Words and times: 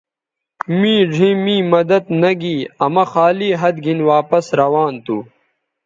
می 0.79 0.95
ڙھیئں 1.13 1.37
می 1.43 1.55
مدد 1.73 2.03
نہ 2.21 2.31
گی 2.41 2.55
آ 2.83 2.85
مہ 2.93 3.03
خالی 3.11 3.49
ھَت 3.59 3.75
گِھن 3.83 3.99
واپس 4.11 4.45
روان 4.59 4.93
تھو 5.05 5.17